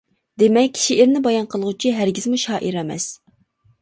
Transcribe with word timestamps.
دېمەك، 0.43 0.79
شېئىرنى 0.83 1.21
بايان 1.29 1.47
قىلغۇچى 1.51 1.93
ھەرگىزمۇ 1.99 2.41
شائىر 2.45 2.79
ئەمەس! 2.85 3.07